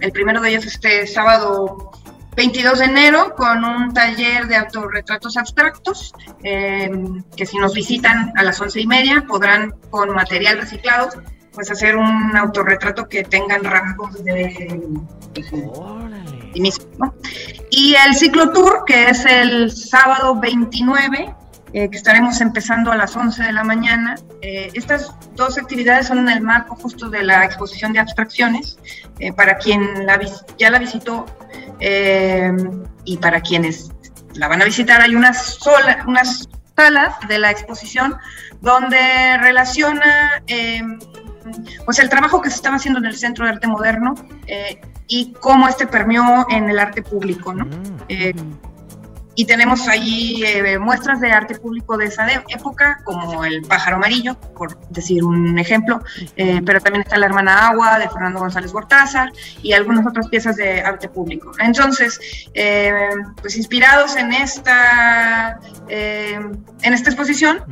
[0.00, 1.92] el primero de ellos este sábado
[2.38, 6.88] 22 de enero con un taller de autorretratos abstractos, eh,
[7.36, 11.08] que si nos visitan a las once y media podrán con material reciclado
[11.52, 14.70] pues hacer un autorretrato que tengan rasgos de,
[16.54, 17.12] sí mismo, ¿no?
[17.72, 21.34] Y el ciclo tour, que es el sábado 29,
[21.72, 24.14] eh, que estaremos empezando a las 11 de la mañana.
[24.40, 28.78] Eh, estas dos actividades son en el marco justo de la exposición de abstracciones,
[29.18, 30.18] eh, para quien la
[30.56, 31.26] ya la visitó
[31.80, 32.52] eh,
[33.04, 33.90] y para quienes
[34.34, 38.16] la van a visitar hay unas, sola, unas salas de la exposición
[38.60, 38.98] donde
[39.38, 40.82] relaciona eh,
[41.84, 44.14] pues el trabajo que se estaba haciendo en el Centro de Arte Moderno
[44.46, 47.66] eh, y cómo este permeó en el arte público, ¿no?
[49.40, 53.94] Y tenemos ahí eh, muestras de arte público de esa de- época, como el pájaro
[53.98, 56.02] amarillo, por decir un ejemplo,
[56.34, 59.30] eh, pero también está la hermana agua de Fernando González Gortázar
[59.62, 61.52] y algunas otras piezas de arte público.
[61.60, 62.18] Entonces,
[62.52, 67.62] eh, pues inspirados en esta, en esta exposición,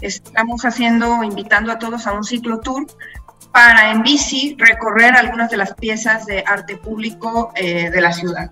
[0.00, 2.86] estamos haciendo, invitando a todos a un ciclo tour
[3.52, 8.50] para en bici recorrer algunas de las piezas de arte público eh, de la ciudad.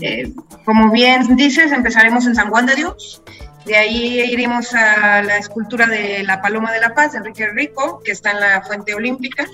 [0.00, 0.32] Eh,
[0.64, 3.22] como bien dices, empezaremos en San Juan de Dios,
[3.64, 8.00] de ahí iremos a la escultura de la Paloma de la Paz de Enrique Rico,
[8.04, 9.46] que está en la Fuente Olímpica,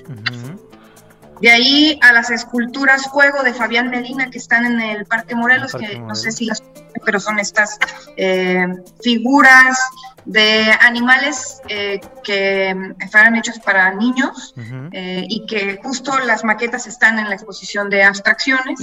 [1.40, 5.72] de ahí a las esculturas Fuego de Fabián Medina, que están en el Parque Morelos,
[5.72, 6.62] Parque que no sé si las
[7.04, 7.78] pero son estas
[8.16, 8.66] eh,
[9.02, 9.78] figuras
[10.24, 14.54] de animales eh, que fueron hechos para niños
[14.92, 18.80] eh, y que justo las maquetas están en la exposición de abstracciones.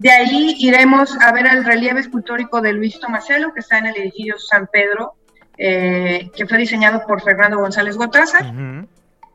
[0.00, 3.96] De ahí iremos a ver el relieve escultórico de Luis Tomaselo, que está en el
[3.98, 5.14] edificio San Pedro,
[5.58, 8.46] eh, que fue diseñado por Fernando González Gotázar.
[8.46, 8.88] Ujú.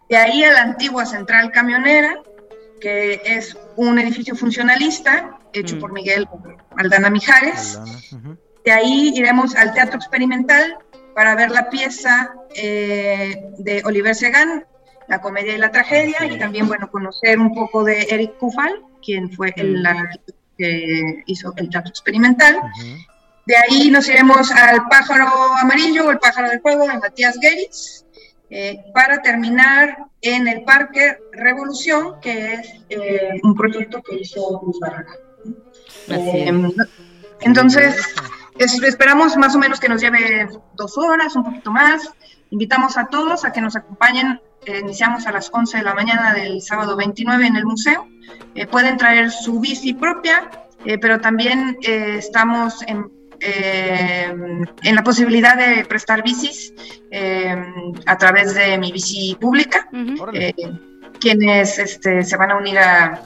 [0.10, 2.16] De ahí a la antigua central camionera,
[2.82, 5.80] que es un edificio funcionalista hecho Mm.
[5.80, 6.28] por Miguel
[6.78, 7.78] Aldana Mijares.
[7.78, 8.38] Aldana.
[8.66, 10.78] De ahí iremos al Teatro Experimental
[11.14, 14.66] para ver la pieza eh, de Oliver Segan,
[15.08, 19.30] La comedia y la tragedia, y también, bueno, conocer un poco de Eric Kufal, quien
[19.32, 19.84] fue el Mm.
[20.58, 22.56] Que hizo el Teatro Experimental.
[22.58, 22.86] Ujú.
[23.46, 25.28] De ahí nos iremos al Pájaro
[25.60, 28.04] Amarillo o el Pájaro de Fuego de Matías Geritz,
[28.50, 34.80] eh, para terminar en el Parque Revolución, que es eh, un proyecto que hizo Luz
[34.80, 35.14] Barraga.
[36.08, 36.88] Eh, es.
[37.42, 37.96] entonces,
[38.58, 42.10] es- esperamos más o menos que nos lleve dos horas, un poquito más.
[42.52, 44.40] Invitamos a todos a que nos acompañen.
[44.66, 48.08] Eh, iniciamos a las 11 de la mañana del sábado 29 en el museo.
[48.56, 50.50] Eh, pueden traer su bici propia,
[50.86, 56.74] eh, pero también estamos en, en la posibilidad de prestar bicis
[58.06, 59.90] a través de mi bici pública,
[61.20, 63.22] quienes este, se van a unir a,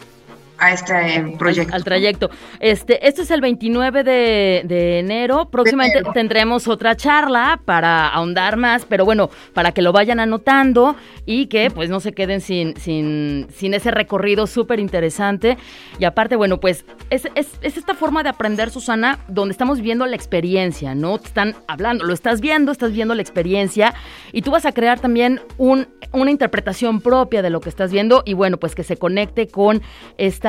[0.59, 1.73] a este eh, proyecto.
[1.73, 2.29] Al, al trayecto.
[2.59, 5.49] Este, esto es el 29 de, de enero.
[5.49, 6.13] Próximamente enero.
[6.13, 10.95] tendremos otra charla para ahondar más, pero bueno, para que lo vayan anotando
[11.25, 15.57] y que pues no se queden sin, sin, sin ese recorrido súper interesante.
[15.99, 20.05] Y aparte, bueno, pues es, es, es esta forma de aprender, Susana, donde estamos viendo
[20.05, 21.17] la experiencia, ¿no?
[21.17, 23.93] Te están hablando, lo estás viendo, estás viendo la experiencia
[24.31, 28.23] y tú vas a crear también un, una interpretación propia de lo que estás viendo
[28.25, 29.81] y bueno, pues que se conecte con
[30.17, 30.48] esta,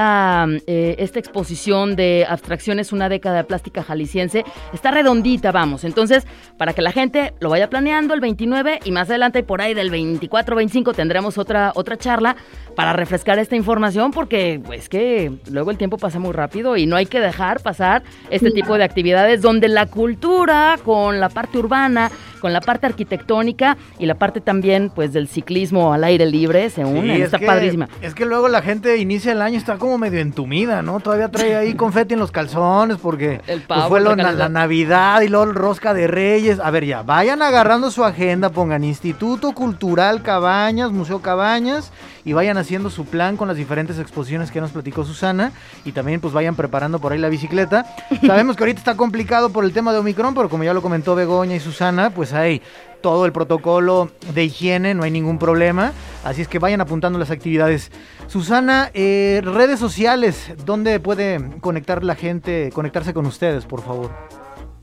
[0.67, 4.45] eh, esta exposición de abstracciones, una década de plástica jalisciense.
[4.73, 5.85] Está redondita, vamos.
[5.85, 9.75] Entonces, para que la gente lo vaya planeando el 29 y más adelante por ahí
[9.75, 12.37] del 24, 25 tendremos otra, otra charla
[12.75, 16.97] para refrescar esta información porque es que luego el tiempo pasa muy rápido y no
[16.97, 22.11] hay que dejar pasar este tipo de actividades donde la cultura con la parte urbana,
[22.41, 26.85] con la parte arquitectónica y la parte también pues del ciclismo al aire libre se
[26.85, 27.17] unen.
[27.17, 27.89] Sí, está que, padrísima.
[28.01, 31.01] Es que luego la gente inicia el año está como medio entumida, ¿no?
[31.01, 34.49] Todavía trae ahí confeti en los calzones porque El pues, pavo, fue lo- la la
[34.49, 36.59] Navidad y luego el rosca de Reyes.
[36.61, 41.93] A ver, ya, vayan agarrando su agenda, pongan Instituto Cultural Cabañas, Museo Cabañas
[42.25, 45.53] y vayan haciendo su plan con las diferentes exposiciones que nos platicó Susana
[45.85, 47.87] y también pues vayan preparando por ahí la bicicleta.
[48.27, 51.15] Sabemos que ahorita está complicado por el tema de Omicron, pero como ya lo comentó
[51.15, 52.63] Begoña y Susana, pues hay
[53.01, 55.93] todo el protocolo de higiene, no hay ningún problema.
[56.25, 57.91] Así es que vayan apuntando las actividades.
[58.27, 64.11] Susana, eh, redes sociales, ¿dónde puede conectar la gente, conectarse con ustedes, por favor?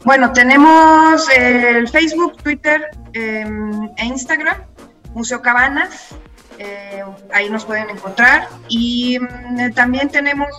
[0.03, 2.81] Bueno, tenemos el Facebook, Twitter
[3.13, 3.45] eh,
[3.97, 4.57] e Instagram,
[5.13, 6.15] Museo Cabanas,
[6.57, 8.47] eh, ahí nos pueden encontrar.
[8.67, 10.49] Y mm, también tenemos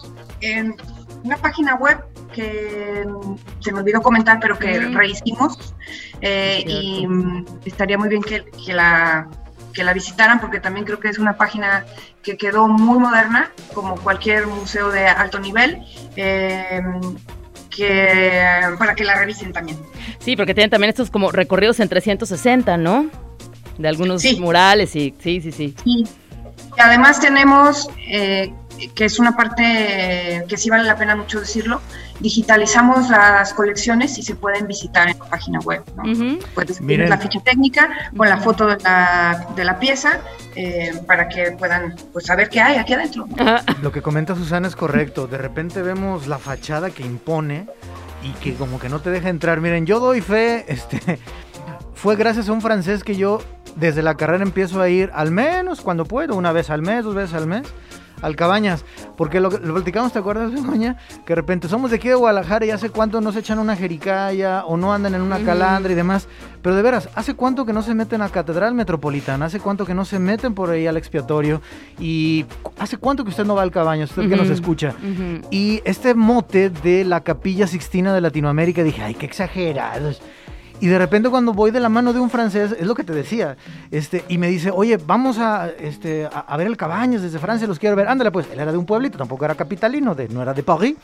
[0.40, 0.74] en
[1.24, 1.98] una página web
[2.32, 3.04] que
[3.60, 5.74] se me olvidó comentar, pero que rehicimos.
[6.20, 9.28] eh, y mm, estaría muy bien que, que la,
[9.72, 11.84] que la visitaran, porque también creo que es una página
[12.22, 15.82] que quedó muy moderna, como cualquier museo de alto nivel.
[16.16, 16.82] eh,
[17.78, 19.78] que para que la revisen también.
[20.18, 23.08] Sí, porque tienen también estos como recorridos en 360, ¿no?
[23.78, 24.38] De algunos Sí.
[24.40, 25.74] murales y sí, sí, sí.
[25.84, 26.04] Y
[26.78, 28.52] además tenemos, eh,
[28.94, 31.80] que es una parte que sí vale la pena mucho decirlo,
[32.20, 35.82] digitalizamos las colecciones y se pueden visitar en la página web.
[35.96, 36.02] ¿no?
[36.54, 37.02] Puedes Miren.
[37.02, 40.20] ver la ficha técnica con la foto de la, de la pieza
[40.56, 43.26] eh, para que puedan pues, saber qué hay aquí adentro.
[43.82, 45.26] Lo que comenta Susana es correcto.
[45.28, 47.66] De repente vemos la fachada que impone
[48.22, 49.60] y que como que no te deja entrar.
[49.60, 51.18] Miren, yo doy fe, este,
[51.98, 53.40] fue gracias a un francés que yo
[53.74, 57.16] desde la carrera empiezo a ir al menos cuando puedo, una vez al mes, dos
[57.16, 57.66] veces al mes,
[58.22, 58.84] al Cabañas.
[59.16, 60.96] Porque lo, lo platicamos, ¿te acuerdas, Begoña?
[61.26, 63.74] Que de repente somos de aquí de Guadalajara y hace cuánto no se echan una
[63.74, 66.28] jericaya o no andan en una calandra y demás.
[66.62, 69.46] Pero de veras, ¿hace cuánto que no se meten a Catedral Metropolitana?
[69.46, 71.60] ¿Hace cuánto que no se meten por ahí al expiatorio?
[71.98, 72.46] ¿Y
[72.78, 74.94] hace cuánto que usted no va al Cabañas, usted que nos escucha?
[75.50, 80.22] Y este mote de la Capilla Sixtina de Latinoamérica, dije, ay, qué exagerados.
[80.80, 83.12] Y de repente cuando voy de la mano de un francés, es lo que te
[83.12, 83.56] decía,
[83.90, 87.66] este, y me dice, oye, vamos a, este, a, a ver el Cabañas desde Francia,
[87.66, 88.06] los quiero ver.
[88.08, 90.96] Ándale, pues, él era de un pueblito, tampoco era capitalino, de, no era de París.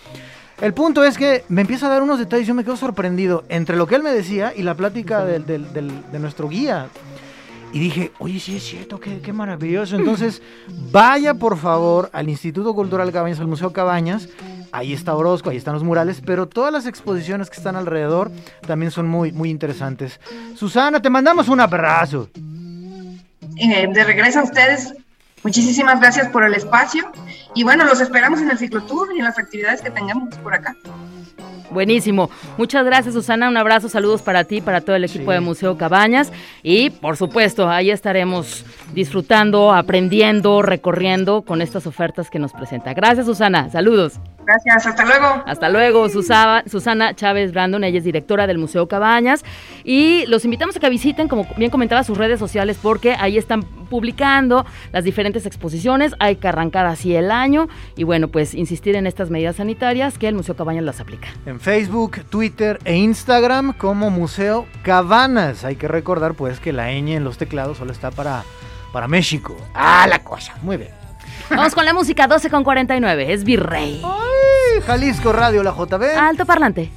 [0.61, 3.77] El punto es que me empieza a dar unos detalles, yo me quedo sorprendido entre
[3.77, 6.87] lo que él me decía y la plática del- del- del- de nuestro guía.
[7.75, 9.97] Y dije, oye, sí es cierto, qué, qué maravilloso.
[9.97, 10.41] Entonces,
[10.93, 14.29] vaya por favor al Instituto Cultural Cabañas, al Museo Cabañas.
[14.71, 18.31] Ahí está Orozco, ahí están los murales, pero todas las exposiciones que están alrededor
[18.65, 20.21] también son muy, muy interesantes.
[20.55, 22.31] Susana, te mandamos un abrazo.
[23.57, 24.95] Eh, de regreso a ustedes,
[25.43, 27.11] muchísimas gracias por el espacio
[27.57, 30.77] y bueno, los esperamos en el ciclotour y en las actividades que tengamos por acá.
[31.75, 32.31] Buenísimo.
[32.57, 33.49] Muchas gracias, Susana.
[33.49, 35.35] Un abrazo, saludos para ti, para todo el equipo Sí.
[35.35, 36.33] de Museo Cabañas.
[36.63, 42.95] Y, por supuesto, ahí estaremos disfrutando, aprendiendo, recorriendo con estas ofertas que nos presenta.
[42.95, 43.69] Gracias, Susana.
[43.71, 44.15] Saludos.
[44.47, 45.43] Gracias, hasta luego.
[45.47, 49.45] Hasta luego, Susana, Susana Chávez Brandon, ella es directora del Museo Cabañas
[49.85, 53.63] y los invitamos a que visiten, como bien comentaba, sus redes sociales porque ahí están
[53.63, 59.07] publicando las diferentes exposiciones, hay que arrancar así el año y bueno, pues insistir en
[59.07, 61.29] estas medidas sanitarias que el Museo Cabañas las aplica.
[61.47, 65.65] En Facebook, Twitter e Instagram como Museo Cabanas.
[65.65, 68.45] Hay que recordar pues que la ñ en los teclados solo está para,
[68.93, 69.57] para México.
[69.75, 70.55] Ah, la cosa.
[70.63, 71.04] Muy bien.
[71.51, 74.03] Vamos con la música 12 con 49, es Virrey.
[74.05, 76.19] Ay, Jalisco Radio, la JB.
[76.19, 76.91] Alto parlante.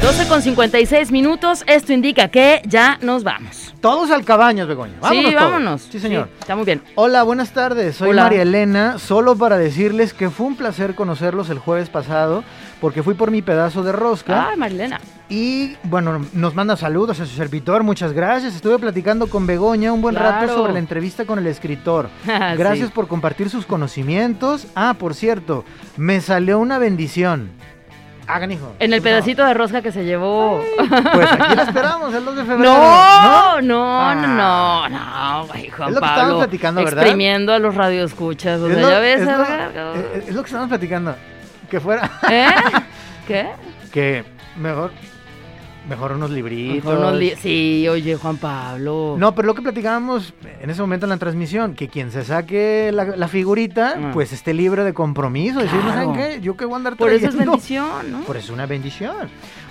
[0.00, 3.74] ...12 con 56 minutos, esto indica que ya nos vamos.
[3.82, 4.94] Todos al Cabañas, Begoña.
[5.00, 5.50] Vámonos sí, todos.
[5.50, 5.82] vámonos.
[5.82, 6.28] Sí, señor.
[6.40, 6.82] está muy bien.
[6.94, 7.96] Hola, buenas tardes.
[7.96, 8.22] Soy Hola.
[8.22, 8.98] María Elena.
[8.98, 12.42] Solo para decirles que fue un placer conocerlos el jueves pasado,
[12.80, 14.48] porque fui por mi pedazo de rosca.
[14.50, 15.00] Ay, Marilena.
[15.28, 17.82] Y bueno, nos manda saludos a su servidor.
[17.82, 18.54] Muchas gracias.
[18.54, 22.08] Estuve platicando con Begoña un buen rato sobre la entrevista con el escritor.
[22.28, 22.92] Ah, Gracias sí.
[22.94, 24.66] por compartir sus conocimientos.
[24.74, 25.64] Ah, por cierto,
[25.96, 27.50] me salió una bendición.
[28.26, 28.74] Hagan hijo.
[28.78, 30.62] En el pedacito de rosca que se llevó.
[30.76, 32.72] Pues aquí la esperamos, el 2 de febrero.
[32.74, 34.14] No, no, Ah.
[34.14, 36.38] no, no, no, Juan Es lo que estábamos Pablo.
[36.38, 37.02] platicando, ¿verdad?
[37.04, 38.60] Exprimiendo a los radioescuchas.
[38.60, 39.20] O Es sea, lo, ya ves.
[39.22, 41.14] es lo- es lo que estábamos platicando.
[41.70, 42.10] Que fuera.
[42.30, 42.50] ¿Eh?
[43.26, 43.50] ¿Qué?
[43.92, 44.24] que
[44.56, 44.92] mejor.
[45.88, 46.84] Mejor unos libritos.
[46.84, 49.16] Mejor unos li- sí, oye, Juan Pablo.
[49.18, 52.90] No, pero lo que platicábamos en ese momento en la transmisión, que quien se saque
[52.92, 54.10] la, la figurita, Ah.
[54.12, 55.60] pues esté libre de compromiso.
[55.60, 56.28] Decir, no saben Claro.
[56.34, 58.20] qué, yo qué voy a andar Por eso es trayendo?" bendición, ¿no?
[58.20, 59.16] Por eso es una bendición.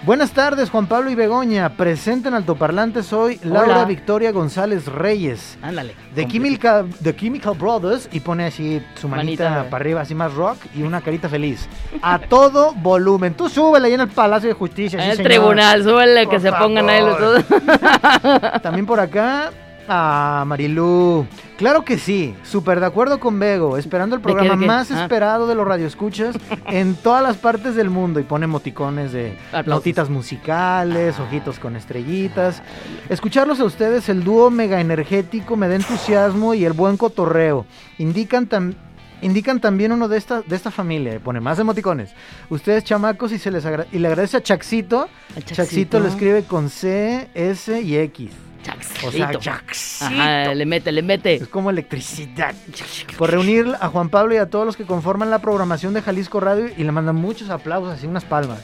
[0.05, 1.69] Buenas tardes, Juan Pablo y Begoña.
[1.75, 3.85] Presente en Altoparlante soy Laura Hola.
[3.85, 5.57] Victoria González Reyes.
[5.61, 5.93] Ándale.
[6.15, 9.69] De Chemical, The Chemical Brothers y pone así su manita, Manita.
[9.69, 11.67] para arriba, así más rock y una carita feliz.
[12.01, 13.33] A todo volumen.
[13.33, 14.99] Tú súbele ahí en el Palacio de Justicia.
[14.99, 15.31] En sí, el señor.
[15.31, 17.43] tribunal, súbele Por que se pongan ahí los dos.
[18.61, 19.51] También por acá,
[19.87, 21.25] a Marilú.
[21.57, 24.67] Claro que sí, súper de acuerdo con Bego, esperando el ¿De qué, programa de qué?
[24.67, 25.01] más Ah.
[25.03, 26.35] esperado de los radioescuchas
[26.67, 29.67] en todas las partes del mundo y pone emoticones de Aplausos.
[29.67, 32.61] notitas musicales, ojitos con estrellitas.
[33.09, 37.65] Escucharlos a ustedes, el dúo mega energético, me da entusiasmo y el buen cotorreo.
[37.97, 38.75] Indican tam-
[39.21, 42.11] indican también uno de esta, de esta familia, y pone más emoticones.
[42.49, 45.09] Ustedes chamacos y se les agra- y le agradece a Chaxito.
[45.35, 45.55] Chaxito.
[45.55, 48.31] Chaxito lo escribe con C, S y X.
[49.05, 49.39] O sea, Chaxito.
[49.39, 50.05] Chaxito.
[50.05, 51.35] Ajá, le mete, le mete.
[51.35, 52.53] Es como electricidad.
[53.17, 56.39] Por reunir a Juan Pablo y a todos los que conforman la programación de Jalisco
[56.41, 58.59] Radio y le mandan muchos aplausos, así unas palmas.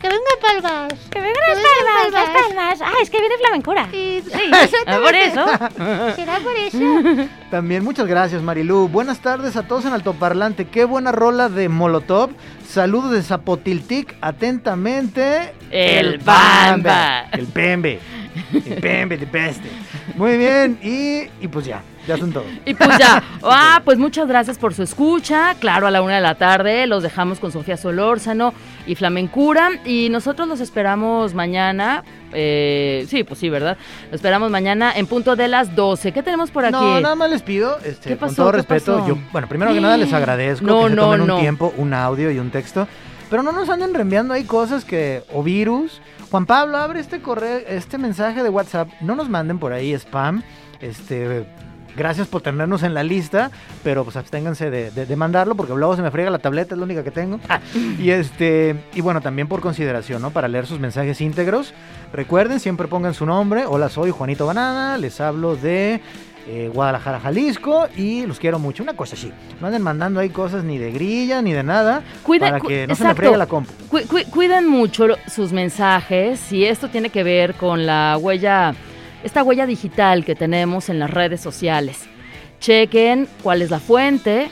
[0.00, 0.92] Que venga palmas.
[1.10, 2.80] Que vengan las palmas, las palmas.
[2.82, 3.88] Ah, es que viene flamencura.
[3.90, 4.22] Sí,
[4.86, 5.44] Ah, por eso.
[6.14, 7.28] ¿Será por eso?
[7.50, 8.88] También muchas gracias, Marilú.
[8.88, 10.66] Buenas tardes a todos en Altoparlante.
[10.66, 12.30] Qué buena rola de Molotov.
[12.68, 14.16] Saludos de Zapotiltic.
[14.20, 15.54] Atentamente.
[15.70, 17.26] El Bamba.
[17.32, 17.98] El Pembe.
[18.52, 19.70] El Pembe de peste.
[20.14, 20.78] Muy bien.
[20.82, 21.82] Y, y pues ya.
[22.06, 22.46] Ya son todos.
[22.64, 25.56] Y pues ya, ah, pues muchas gracias por su escucha.
[25.58, 28.54] Claro, a la una de la tarde los dejamos con Sofía Solórzano
[28.86, 29.70] y Flamencura.
[29.84, 32.04] Y nosotros los esperamos mañana.
[32.32, 33.76] eh, sí, pues sí, ¿verdad?
[34.06, 36.12] Los esperamos mañana en punto de las 12.
[36.12, 36.74] ¿Qué tenemos por aquí?
[36.74, 39.80] No, nada más les pido, este, ¿Qué con todo ¿Qué respeto, yo, bueno, primero que
[39.80, 41.38] nada les agradezco No, que se no, tomen un no.
[41.40, 42.86] tiempo, un audio y un texto,
[43.30, 46.00] pero no nos anden reenviando ahí cosas que, o virus.
[46.30, 50.42] Juan Pablo, abre este correo, este mensaje de WhatsApp, no nos manden por ahí spam,
[50.80, 51.46] este...
[51.96, 53.50] Gracias por tenernos en la lista,
[53.82, 56.78] pero pues absténganse de, de- de mandarlo porque luego se me friega la tableta, es
[56.78, 57.40] la única que tengo.
[57.98, 60.30] Y este y bueno, también por consideración, ¿no?
[60.30, 61.72] Para leer sus mensajes íntegros.
[62.12, 63.64] Recuerden, siempre pongan su nombre.
[63.66, 66.00] Hola, soy Juanito Banana, les hablo de
[66.48, 68.82] eh, Guadalajara, Jalisco y los quiero mucho.
[68.82, 69.32] Una cosa así.
[69.60, 72.94] No anden mandando ahí cosas ni de grilla ni de nada Cuida- para que no
[72.94, 73.72] se me friegue la compu.
[73.88, 78.74] Cu- cu- cuiden mucho sus mensajes y esto tiene que ver con la huella,
[79.24, 82.06] esta huella digital que tenemos en las redes sociales.
[82.60, 84.48] Chequen cuál es la fuente,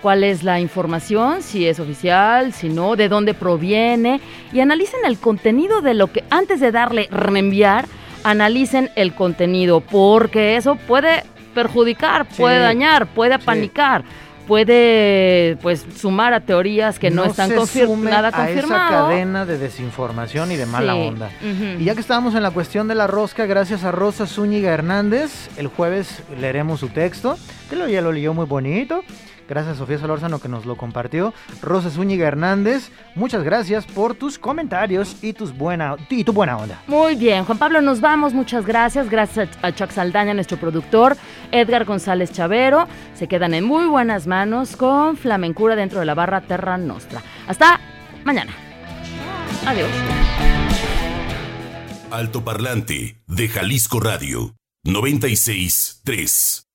[0.00, 4.20] cuál es la información, si es oficial, si no, de dónde proviene
[4.52, 7.86] y analicen el contenido de lo que antes de darle reenviar,
[8.24, 11.22] analicen el contenido porque eso puede
[11.54, 12.42] perjudicar, Sí.
[12.42, 14.04] puede dañar, puede apanicar.
[14.52, 19.46] Puede pues sumar a teorías que no, están se confir- sume nada a esa cadena
[19.46, 21.30] de desinformación y de mala Sí, onda.
[21.80, 25.48] Y ya que estábamos en la cuestión de la rosca, gracias a Rosa Zúñiga Hernández,
[25.56, 27.38] el jueves leeremos su texto,
[27.70, 29.02] que lo, ya lo leyó muy bonito.
[29.52, 31.34] Gracias a Sofía Solórzano que nos lo compartió.
[31.60, 36.82] Rosa Zúñiga Hernández, muchas gracias por tus comentarios y, tus buena, y tu buena onda.
[36.86, 38.32] Muy bien, Juan Pablo, nos vamos.
[38.32, 39.10] Muchas gracias.
[39.10, 41.18] Gracias a Chuck Saldaña, nuestro productor,
[41.50, 42.88] Edgar González Chavero.
[43.12, 47.22] Se quedan en muy buenas manos con Flamencura dentro de la barra Terra Nostra.
[47.46, 47.78] Hasta
[48.24, 48.54] mañana.
[49.66, 49.90] Adiós.
[52.10, 56.71] Altoparlante de Jalisco Radio 96 3.